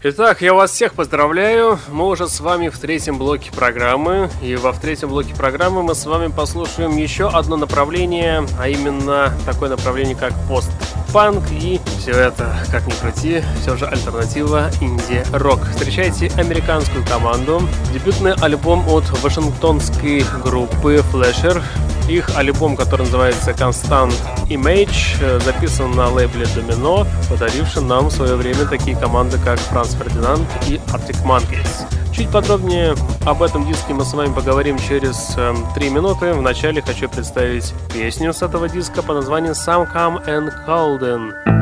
Итак, 0.02 0.42
я 0.42 0.54
вас 0.54 0.72
всех 0.72 0.94
поздравляю. 0.94 1.78
Мы 1.92 2.08
уже 2.08 2.30
с 2.30 2.40
вами 2.40 2.70
в 2.70 2.80
третьем 2.80 3.18
блоке 3.18 3.52
программы. 3.52 4.30
И 4.42 4.56
во 4.56 4.72
в 4.72 4.80
третьем 4.80 5.10
блоке 5.10 5.36
программы 5.36 5.84
мы 5.84 5.94
с 5.94 6.06
вами 6.06 6.32
послушаем 6.32 6.96
еще 6.96 7.28
одно 7.28 7.58
направление, 7.58 8.46
а 8.58 8.70
именно 8.70 9.34
такое 9.46 9.70
направление, 9.70 10.16
как 10.16 10.32
пост-панк. 10.48 11.44
И 11.52 11.82
все 12.00 12.12
это, 12.12 12.56
как 12.72 12.88
ни 12.88 12.92
крути, 12.92 13.44
все 13.60 13.76
же 13.76 13.88
альтернатива 13.88 14.72
инди-рок. 14.80 15.60
Встречайте 15.72 16.32
американскую 16.38 17.06
команду. 17.06 17.62
Дебютный 17.92 18.36
альбом 18.36 18.88
от 18.88 19.04
вашингтонской 19.22 20.24
группы 20.42 21.04
Flasher. 21.12 21.62
Их 22.08 22.38
альбом, 22.38 22.76
который 22.76 23.02
называется 23.02 23.52
Constant 23.52 24.14
Image, 24.48 25.18
э, 25.22 25.40
записан 25.40 25.92
на 25.92 26.08
лейбле 26.10 26.46
Domino, 26.46 27.08
подарившим 27.30 27.88
нам 27.88 28.08
в 28.08 28.12
свое 28.12 28.36
время 28.36 28.66
такие 28.66 28.96
команды, 28.96 29.40
как 29.44 29.60
Франц 29.60 29.96
Фердинанд 29.96 30.48
и 30.68 30.76
Arctic 30.94 31.24
Monkeys. 31.26 31.86
Чуть 32.14 32.30
подробнее 32.30 32.96
об 33.26 33.42
этом 33.42 33.66
диске 33.68 33.94
мы 33.94 34.06
с 34.06 34.14
вами 34.14 34.34
поговорим 34.34 34.78
через 34.78 35.34
э, 35.36 35.54
три 35.74 35.90
минуты. 35.90 36.34
Вначале 36.34 36.82
хочу 36.82 37.10
представить 37.10 37.74
песню 37.92 38.34
с 38.34 38.42
этого 38.44 38.70
диска 38.70 39.02
по 39.02 39.14
названию 39.14 39.54
Some 39.54 39.92
Come 39.92 40.24
and 40.28 40.52
Golden. 40.68 41.55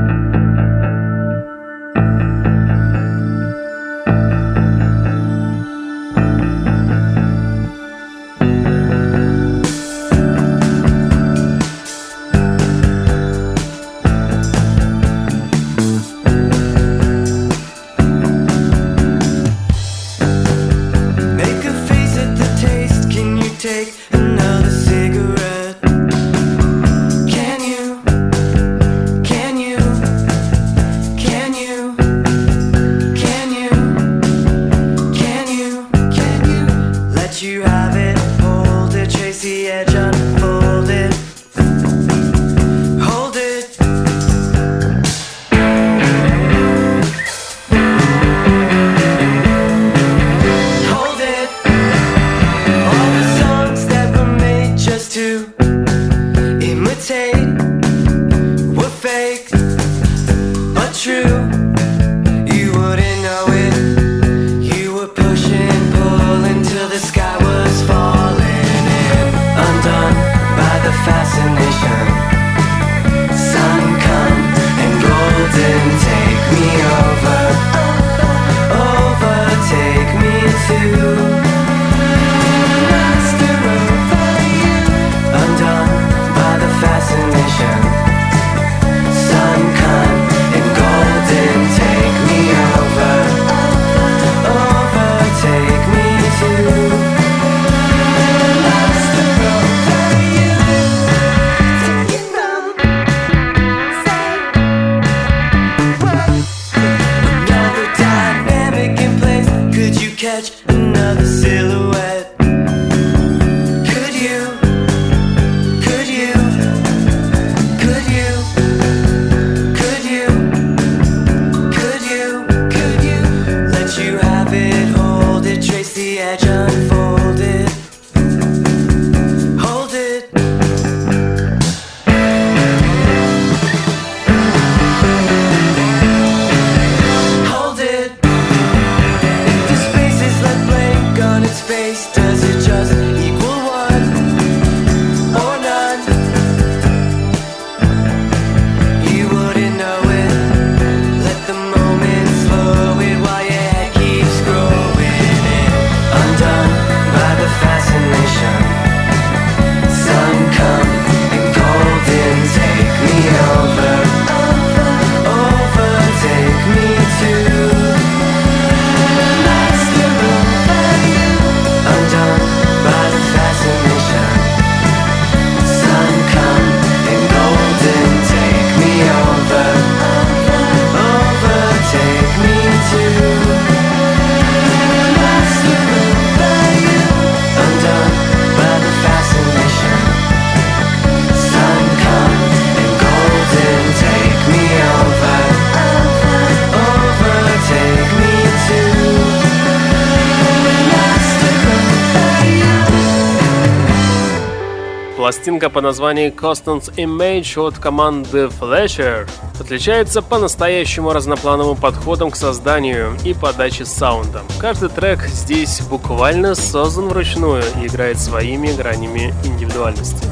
Пластинка 205.43 205.69
по 205.69 205.81
названию 205.81 206.31
Constant 206.31 206.95
Image 206.95 207.67
от 207.67 207.77
команды 207.77 208.45
Flasher 208.45 209.27
отличается 209.59 210.21
по-настоящему 210.21 211.11
разноплановым 211.11 211.75
подходом 211.75 212.31
к 212.31 212.37
созданию 212.37 213.17
и 213.25 213.33
подаче 213.33 213.83
саунда. 213.83 214.43
Каждый 214.57 214.87
трек 214.87 215.19
здесь 215.25 215.81
буквально 215.81 216.55
создан 216.55 217.09
вручную 217.09 217.61
и 217.81 217.87
играет 217.87 218.21
своими 218.21 218.71
гранями 218.71 219.33
индивидуальности. 219.43 220.25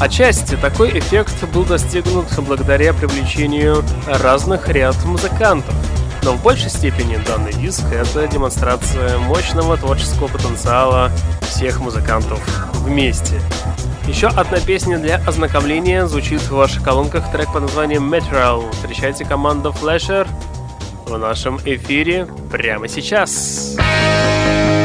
Отчасти 0.00 0.56
такой 0.56 0.98
эффект 0.98 1.48
был 1.54 1.62
достигнут 1.62 2.26
благодаря 2.38 2.92
привлечению 2.92 3.84
разных 4.08 4.68
ряд 4.68 4.96
музыкантов. 5.04 5.76
Но 6.22 6.32
в 6.32 6.42
большей 6.42 6.70
степени 6.70 7.16
данный 7.26 7.52
диск— 7.52 7.84
это 7.92 8.26
демонстрация 8.26 9.18
мощного 9.18 9.76
творческого 9.76 10.28
потенциала 10.28 11.10
всех 11.42 11.80
музыкантов 11.80 12.40
вместе. 12.74 13.40
Еще 14.06 14.28
одна 14.28 14.60
песня 14.60 14.98
для 14.98 15.16
ознакомления 15.26 16.06
звучит 16.06 16.40
в 16.40 16.52
ваших 16.52 16.82
колонках 16.82 17.30
трек 17.32 17.52
под 17.52 17.62
названием 17.62 18.12
Meteoral. 18.12 18.70
Встречайте 18.72 19.24
команду 19.24 19.70
Flasher 19.70 20.28
в 21.06 21.16
нашем 21.18 21.58
эфире 21.64 22.26
прямо 22.50 22.88
сейчас. 22.88 23.76
Man 23.78 24.75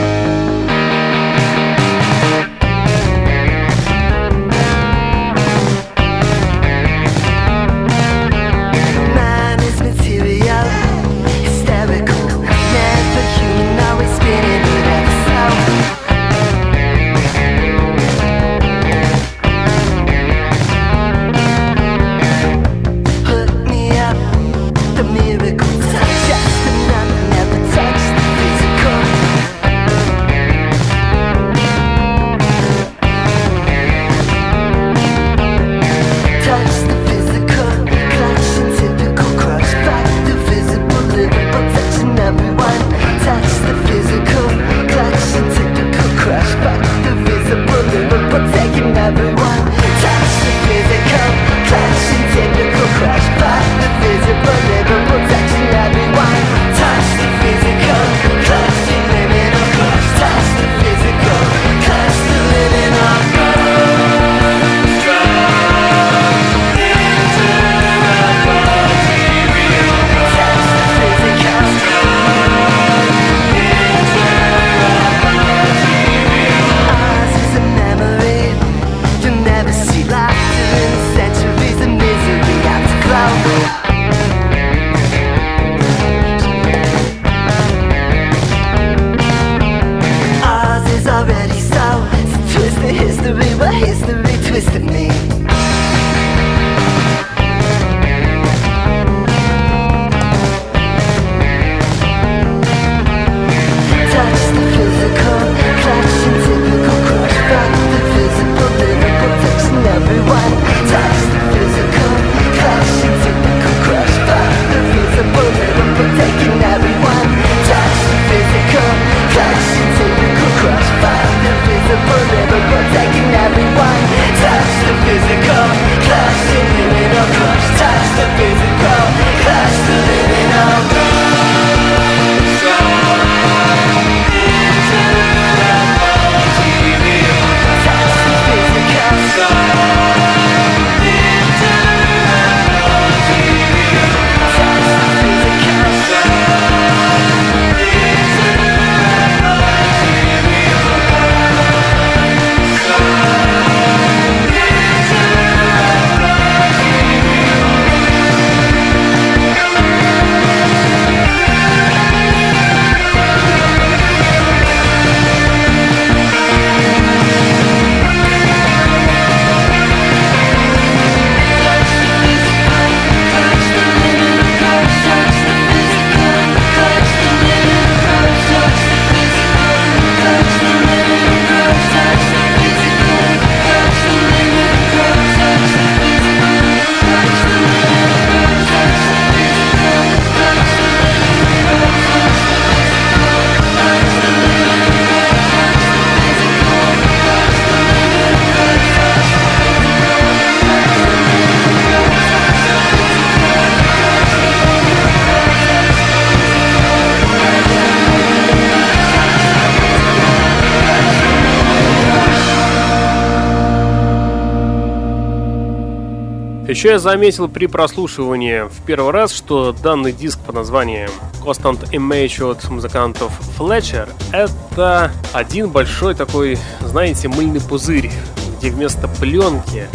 Еще 216.72 216.92
я 216.92 217.00
заметил 217.00 217.50
при 217.50 217.66
прослушивании 217.66 218.62
в 218.62 218.86
первый 218.86 219.12
раз, 219.12 219.34
что 219.34 219.74
данный 219.74 220.14
диск 220.14 220.40
под 220.40 220.56
названием 220.56 221.10
Constant 221.44 221.92
Image 221.92 222.50
от 222.50 222.70
музыкантов 222.70 223.34
Fletcher 223.60 224.08
это 224.32 225.12
один 225.34 225.70
большой 225.70 226.16
такой, 226.16 226.58
знаете, 226.80 227.28
мыльный 227.28 227.60
пузырь, 227.60 228.10
где 228.58 228.72
вместо 228.72 229.10
пленки 229.10 229.90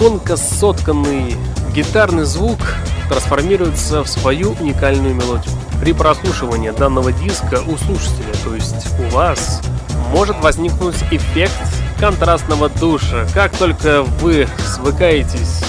тонко 0.00 0.36
сотканный 0.36 1.36
гитарный 1.72 2.24
звук 2.24 2.58
трансформируется 3.08 4.02
в 4.02 4.08
свою 4.08 4.56
уникальную 4.58 5.14
мелодию. 5.14 5.54
При 5.80 5.92
прослушивании 5.92 6.70
данного 6.70 7.12
диска 7.12 7.62
у 7.68 7.76
слушателя, 7.76 8.34
то 8.44 8.52
есть 8.52 8.88
у 8.98 9.14
вас, 9.14 9.62
может 10.10 10.42
возникнуть 10.42 10.96
эффект 11.12 11.54
контрастного 12.00 12.68
душа. 12.68 13.28
Как 13.32 13.56
только 13.56 14.02
вы 14.02 14.48
свыкаетесь 14.74 15.62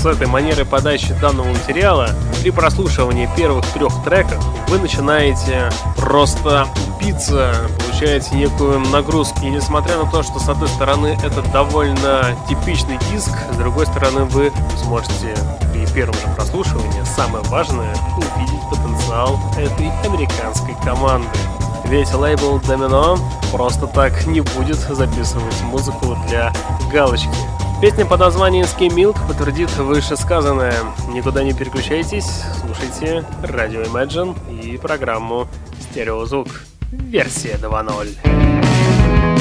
с 0.00 0.06
этой 0.06 0.26
манерой 0.26 0.64
подачи 0.64 1.12
данного 1.20 1.48
материала, 1.48 2.10
При 2.40 2.50
прослушивании 2.50 3.28
первых 3.36 3.66
трех 3.66 3.92
треков 4.02 4.42
вы 4.68 4.78
начинаете 4.78 5.70
просто 5.96 6.66
биться, 6.98 7.52
получаете 7.78 8.34
некую 8.34 8.80
нагрузку. 8.80 9.40
И 9.42 9.50
несмотря 9.50 9.98
на 9.98 10.10
то, 10.10 10.22
что 10.22 10.38
с 10.38 10.48
одной 10.48 10.68
стороны 10.68 11.18
это 11.22 11.42
довольно 11.52 12.34
типичный 12.48 12.98
диск, 13.12 13.30
с 13.52 13.56
другой 13.56 13.84
стороны 13.86 14.24
вы 14.24 14.50
сможете 14.82 15.36
при 15.70 15.84
первом 15.92 16.14
же 16.14 16.34
прослушивании, 16.34 17.04
самое 17.04 17.44
важное, 17.44 17.94
увидеть 18.16 18.70
потенциал 18.70 19.38
этой 19.58 19.90
американской 20.06 20.74
команды. 20.82 21.28
Ведь 21.84 22.14
лейбл 22.14 22.58
Domino 22.60 23.18
просто 23.52 23.86
так 23.86 24.26
не 24.26 24.40
будет 24.40 24.76
записывать 24.76 25.60
музыку 25.62 26.16
для 26.26 26.54
галочки. 26.90 27.49
Песня 27.80 28.04
под 28.04 28.20
названием 28.20 28.66
Skim 28.66 28.90
Milk 28.90 29.16
подтвердит 29.26 29.74
вышесказанное. 29.78 30.74
Никуда 31.08 31.42
не 31.42 31.54
переключайтесь, 31.54 32.26
слушайте 32.60 33.24
Radio 33.42 33.90
Imagine 33.90 34.36
и 34.52 34.76
программу 34.76 35.48
Стереозвук. 35.90 36.48
Версия 36.92 37.54
2.0. 37.54 39.39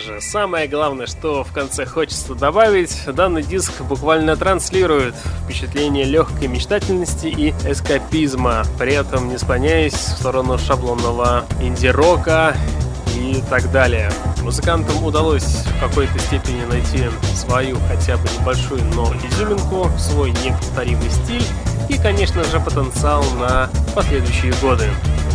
же, 0.00 0.20
самое 0.20 0.66
главное, 0.66 1.06
что 1.06 1.44
в 1.44 1.52
конце 1.52 1.84
хочется 1.84 2.34
добавить, 2.34 2.96
данный 3.06 3.42
диск 3.42 3.82
буквально 3.82 4.36
транслирует 4.36 5.14
впечатление 5.44 6.04
легкой 6.04 6.48
мечтательности 6.48 7.26
и 7.26 7.50
эскапизма, 7.66 8.64
при 8.78 8.94
этом 8.94 9.28
не 9.28 9.38
склоняясь 9.38 9.94
в 9.94 10.18
сторону 10.18 10.58
шаблонного 10.58 11.44
инди-рока 11.60 12.56
и 13.16 13.42
так 13.50 13.70
далее. 13.70 14.10
Музыкантам 14.42 15.04
удалось 15.04 15.44
в 15.44 15.80
какой-то 15.80 16.18
степени 16.18 16.64
найти 16.64 17.04
свою 17.34 17.76
хотя 17.88 18.16
бы 18.16 18.28
небольшую, 18.40 18.82
но 18.94 19.12
изюминку, 19.28 19.90
свой 19.98 20.30
неповторимый 20.30 21.10
стиль 21.10 21.44
и, 21.88 21.98
конечно 21.98 22.42
же, 22.44 22.58
потенциал 22.60 23.22
на 23.38 23.68
последующие 23.94 24.52
годы. 24.62 24.88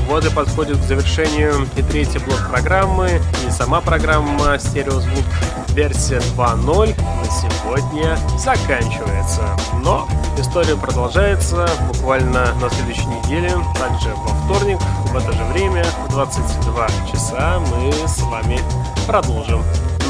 Вот 0.07 0.23
и 0.25 0.29
подходит 0.29 0.77
к 0.77 0.83
завершению 0.83 1.67
и 1.75 1.81
третий 1.81 2.19
блок 2.19 2.39
программы, 2.49 3.21
и 3.47 3.51
сама 3.51 3.81
программа 3.81 4.57
«Стереозвук» 4.59 5.25
версия 5.69 6.19
2.0 6.37 6.95
на 6.95 7.25
сегодня 7.25 8.17
заканчивается. 8.37 9.41
Но 9.83 10.07
история 10.37 10.75
продолжается 10.77 11.67
буквально 11.87 12.53
на 12.61 12.69
следующей 12.69 13.07
неделе, 13.07 13.51
также 13.77 14.09
во 14.15 14.33
вторник, 14.45 14.79
в 15.11 15.17
это 15.17 15.33
же 15.33 15.43
время, 15.45 15.83
в 16.07 16.11
22 16.11 16.87
часа, 17.11 17.59
мы 17.71 17.91
с 18.07 18.19
вами 18.21 18.59
продолжим 19.07 19.63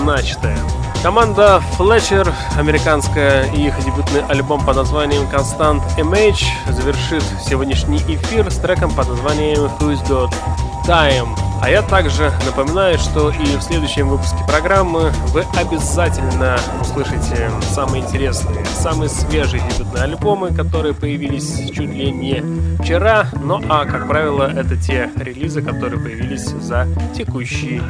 начатое. 0.04 0.58
Команда 1.06 1.62
Fletcher, 1.78 2.34
американская, 2.58 3.45
и 3.51 3.68
их 3.68 3.78
дебютный 3.86 4.26
альбом 4.28 4.66
под 4.66 4.78
названием 4.78 5.22
Constant 5.32 5.84
Image 5.97 6.43
завершит 6.68 7.24
сегодняшний 7.47 7.99
эфир 7.99 8.49
с 8.49 8.58
треком 8.58 8.89
под 8.89 9.10
названием 9.10 9.66
Who's 9.80 10.03
Got 10.08 10.34
Time. 10.88 11.45
А 11.62 11.70
я 11.70 11.82
также 11.82 12.32
напоминаю, 12.45 12.97
что 12.97 13.32
и 13.32 13.58
в 13.58 13.62
следующем 13.62 14.10
выпуске 14.10 14.38
программы 14.47 15.12
вы 15.30 15.43
обязательно 15.58 16.58
услышите 16.82 17.49
самые 17.74 18.03
интересные, 18.03 18.64
самые 18.66 19.10
свежие 19.10 19.64
дебютные 19.70 20.03
альбомы, 20.03 20.53
которые 20.53 20.93
появились 20.93 21.70
чуть 21.72 21.91
ли 21.91 22.12
не 22.12 22.43
вчера. 22.82 23.28
Ну 23.41 23.62
а, 23.70 23.86
как 23.86 24.08
правило, 24.08 24.43
это 24.43 24.76
те 24.78 25.10
релизы, 25.16 25.62
которые 25.62 25.99
появились 25.99 26.45
за 26.45 26.88
текущий 27.16 27.82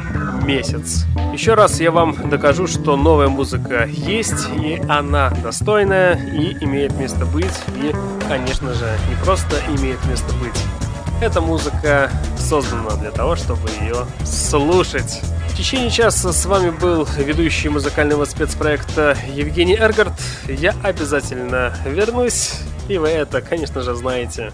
месяц. 0.43 1.05
Еще 1.33 1.53
раз 1.53 1.79
я 1.81 1.91
вам 1.91 2.29
докажу, 2.29 2.67
что 2.67 2.95
новая 2.95 3.27
музыка 3.27 3.85
есть, 3.85 4.47
и 4.57 4.81
она 4.87 5.31
достойная, 5.43 6.15
и 6.15 6.55
имеет 6.63 6.97
место 6.97 7.25
быть, 7.25 7.53
и, 7.75 7.93
конечно 8.29 8.73
же, 8.73 8.89
не 9.09 9.15
просто 9.23 9.57
имеет 9.67 10.03
место 10.05 10.33
быть, 10.35 10.84
эта 11.21 11.41
музыка 11.41 12.11
создана 12.37 12.95
для 12.97 13.11
того, 13.11 13.35
чтобы 13.35 13.69
ее 13.81 14.05
слушать. 14.25 15.21
В 15.49 15.57
течение 15.57 15.89
часа 15.89 16.33
с 16.33 16.45
вами 16.45 16.69
был 16.69 17.07
ведущий 17.17 17.69
музыкального 17.69 18.25
спецпроекта 18.25 19.17
Евгений 19.33 19.75
Эргард. 19.75 20.13
Я 20.47 20.73
обязательно 20.83 21.73
вернусь, 21.85 22.55
и 22.89 22.97
вы 22.97 23.09
это, 23.09 23.41
конечно 23.41 23.81
же, 23.81 23.95
знаете. 23.95 24.51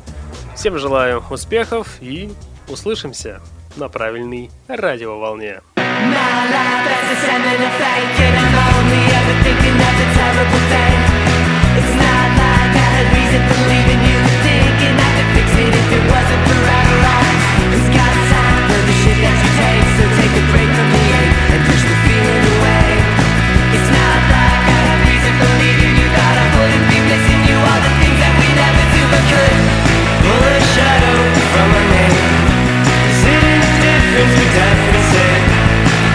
Всем 0.56 0.78
желаю 0.78 1.24
успехов 1.30 1.88
и 2.02 2.32
услышимся 2.68 3.42
на 3.76 3.90
правильной 3.90 4.52
радиоволне. 4.68 5.62
My 5.78 6.50
life 6.50 6.88
as 7.12 7.24
a 13.98 14.01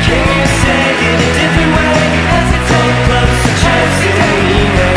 can 0.07 0.25
you 0.39 0.47
say 0.63 0.87
it 1.03 1.19
a 1.19 1.31
different 1.35 1.73
way? 1.75 2.11
As 2.37 2.49
it's 2.57 2.73
all 2.79 2.93
close 3.07 3.39
to 3.43 3.53
chosen 3.63 4.15
meaning 4.47 4.77
Pull 4.79 4.96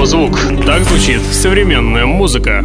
«Стереозвук». 0.00 0.64
Так 0.64 0.82
звучит 0.84 1.20
современная 1.20 2.06
музыка. 2.06 2.64